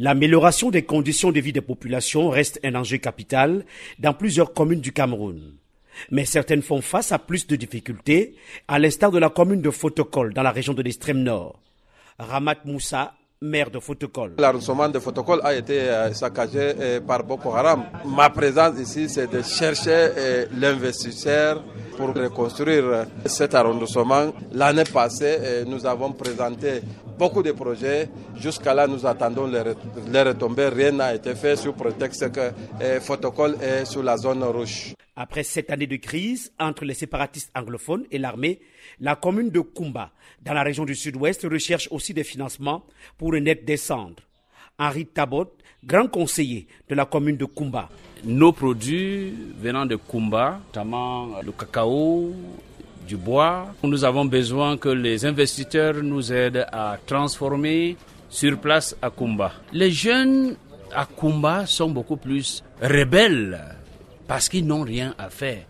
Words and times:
L'amélioration 0.00 0.70
des 0.70 0.84
conditions 0.84 1.32
de 1.32 1.40
vie 1.40 1.52
des 1.52 1.60
populations 1.60 2.28
reste 2.28 2.60
un 2.62 2.76
enjeu 2.76 2.98
capital 2.98 3.64
dans 3.98 4.14
plusieurs 4.14 4.52
communes 4.52 4.80
du 4.80 4.92
Cameroun. 4.92 5.40
Mais 6.12 6.24
certaines 6.24 6.62
font 6.62 6.80
face 6.80 7.10
à 7.10 7.18
plus 7.18 7.48
de 7.48 7.56
difficultés, 7.56 8.36
à 8.68 8.78
l'instar 8.78 9.10
de 9.10 9.18
la 9.18 9.28
commune 9.28 9.60
de 9.60 9.70
Fotokol 9.70 10.32
dans 10.34 10.44
la 10.44 10.52
région 10.52 10.72
de 10.72 10.82
l'extrême 10.82 11.24
nord. 11.24 11.58
Ramat 12.16 12.64
Moussa 12.64 13.14
maire 13.40 13.70
de 13.72 13.80
Fotokol. 13.80 14.34
L'arrondissement 14.38 14.88
de 14.88 15.00
Fotokol 15.00 15.40
a 15.42 15.54
été 15.54 15.80
euh, 15.80 16.12
saccagé 16.12 16.58
euh, 16.58 17.00
par 17.00 17.24
Boko 17.24 17.52
Haram. 17.54 17.84
Ma 18.04 18.30
présence 18.30 18.78
ici, 18.78 19.08
c'est 19.08 19.28
de 19.28 19.42
chercher 19.42 19.90
euh, 20.16 20.46
l'investisseur 20.56 21.62
pour 21.98 22.14
reconstruire 22.14 23.06
cet 23.26 23.56
arrondissement. 23.56 24.32
L'année 24.52 24.84
passée, 24.84 25.64
nous 25.66 25.84
avons 25.84 26.12
présenté 26.12 26.80
beaucoup 27.18 27.42
de 27.42 27.50
projets. 27.50 28.08
Jusqu'à 28.36 28.72
là, 28.72 28.86
nous 28.86 29.04
attendons 29.04 29.48
les 29.48 30.22
retombées. 30.22 30.68
Rien 30.68 30.92
n'a 30.92 31.12
été 31.16 31.34
fait 31.34 31.56
sous 31.56 31.72
prétexte 31.72 32.30
que 32.30 32.52
Fotokol 33.00 33.56
est 33.60 33.84
sous 33.84 34.02
la 34.02 34.16
zone 34.16 34.44
rouge. 34.44 34.94
Après 35.16 35.42
sept 35.42 35.70
années 35.70 35.88
de 35.88 35.96
crise 35.96 36.52
entre 36.60 36.84
les 36.84 36.94
séparatistes 36.94 37.50
anglophones 37.56 38.04
et 38.12 38.18
l'armée, 38.18 38.60
la 39.00 39.16
commune 39.16 39.50
de 39.50 39.58
Kumba, 39.58 40.12
dans 40.40 40.54
la 40.54 40.62
région 40.62 40.84
du 40.84 40.94
sud-ouest, 40.94 41.42
recherche 41.50 41.88
aussi 41.90 42.14
des 42.14 42.22
financements 42.22 42.84
pour 43.16 43.34
une 43.34 43.48
aide 43.48 43.64
descendre. 43.64 44.22
Henri 44.78 45.06
Tabot, 45.06 45.52
grand 45.84 46.06
conseiller 46.08 46.66
de 46.88 46.94
la 46.94 47.04
commune 47.04 47.36
de 47.36 47.44
Kumba. 47.46 47.88
Nos 48.24 48.52
produits 48.52 49.32
venant 49.60 49.86
de 49.86 49.96
Kumba, 49.96 50.60
notamment 50.66 51.40
le 51.44 51.52
cacao, 51.52 52.32
du 53.06 53.16
bois, 53.16 53.66
nous 53.82 54.04
avons 54.04 54.26
besoin 54.26 54.76
que 54.76 54.90
les 54.90 55.24
investisseurs 55.24 56.02
nous 56.02 56.32
aident 56.32 56.66
à 56.70 56.98
transformer 57.06 57.96
sur 58.28 58.58
place 58.58 58.94
à 59.00 59.10
Kumba. 59.10 59.52
Les 59.72 59.90
jeunes 59.90 60.56
à 60.94 61.06
Kumba 61.06 61.66
sont 61.66 61.88
beaucoup 61.90 62.16
plus 62.16 62.62
rebelles 62.82 63.58
parce 64.26 64.48
qu'ils 64.48 64.66
n'ont 64.66 64.82
rien 64.82 65.14
à 65.18 65.30
faire. 65.30 65.64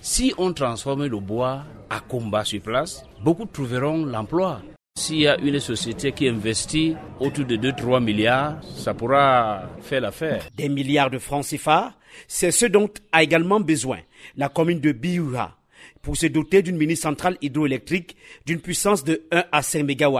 Si 0.00 0.32
on 0.38 0.52
transforme 0.52 1.06
le 1.06 1.20
bois 1.20 1.64
à 1.90 2.00
combat 2.00 2.44
sur 2.44 2.60
place, 2.62 3.04
beaucoup 3.22 3.44
trouveront 3.46 4.04
l'emploi. 4.06 4.60
S'il 4.98 5.20
y 5.20 5.28
a 5.28 5.38
une 5.38 5.60
société 5.60 6.10
qui 6.10 6.26
investit 6.26 6.96
autour 7.20 7.44
de 7.44 7.56
2-3 7.56 8.02
milliards, 8.02 8.60
ça 8.64 8.94
pourra 8.94 9.70
faire 9.80 10.00
l'affaire. 10.00 10.44
Des 10.56 10.68
milliards 10.68 11.08
de 11.08 11.18
francs 11.18 11.46
CFA, 11.46 11.94
c'est 12.26 12.50
ce 12.50 12.66
dont 12.66 12.90
a 13.12 13.22
également 13.22 13.60
besoin 13.60 14.00
la 14.36 14.48
commune 14.48 14.80
de 14.80 14.90
Biura 14.90 15.56
pour 16.02 16.16
se 16.16 16.26
doter 16.26 16.62
d'une 16.62 16.76
mini-centrale 16.76 17.38
hydroélectrique 17.40 18.16
d'une 18.44 18.60
puissance 18.60 19.04
de 19.04 19.22
1 19.30 19.44
à 19.52 19.62
5 19.62 19.84
MW. 19.84 20.18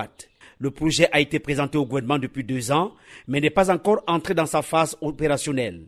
Le 0.60 0.70
projet 0.70 1.08
a 1.10 1.18
été 1.18 1.40
présenté 1.40 1.76
au 1.76 1.84
gouvernement 1.84 2.20
depuis 2.20 2.44
deux 2.44 2.70
ans, 2.70 2.94
mais 3.26 3.40
n'est 3.40 3.50
pas 3.50 3.72
encore 3.72 4.04
entré 4.06 4.32
dans 4.32 4.46
sa 4.46 4.62
phase 4.62 4.96
opérationnelle. 5.00 5.86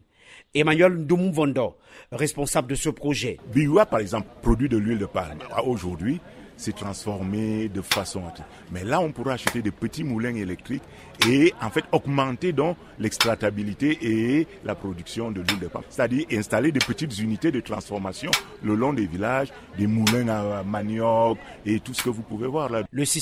Emmanuel 0.54 0.94
Ndoumovondo, 0.94 1.76
responsable 2.12 2.68
de 2.68 2.74
ce 2.74 2.90
projet. 2.90 3.38
Biwa, 3.52 3.86
par 3.86 4.00
exemple, 4.00 4.28
produit 4.42 4.68
de 4.68 4.76
l'huile 4.76 4.98
de 4.98 5.06
palme. 5.06 5.38
Aujourd'hui, 5.64 6.20
c'est 6.60 6.76
transformé 6.76 7.68
de 7.68 7.80
façon... 7.80 8.22
Mais 8.70 8.84
là, 8.84 9.00
on 9.00 9.12
pourra 9.12 9.32
acheter 9.32 9.62
des 9.62 9.70
petits 9.70 10.04
moulins 10.04 10.34
électriques 10.34 10.82
et 11.26 11.54
en 11.62 11.70
fait 11.70 11.84
augmenter 11.92 12.52
donc 12.52 12.76
l'extractabilité 12.98 13.98
et 14.02 14.46
la 14.64 14.74
production 14.74 15.30
de 15.30 15.40
l'huile 15.40 15.58
de 15.58 15.68
palme. 15.68 15.84
C'est-à-dire 15.88 16.26
installer 16.32 16.70
des 16.70 16.80
petites 16.80 17.18
unités 17.18 17.50
de 17.50 17.60
transformation 17.60 18.30
le 18.62 18.74
long 18.74 18.92
des 18.92 19.06
villages, 19.06 19.48
des 19.78 19.86
moulins 19.86 20.28
à 20.28 20.62
manioc 20.62 21.38
et 21.64 21.80
tout 21.80 21.94
ce 21.94 22.02
que 22.02 22.10
vous 22.10 22.22
pouvez 22.22 22.46
voir 22.46 22.68
là. 22.68 22.82
Le 22.90 23.04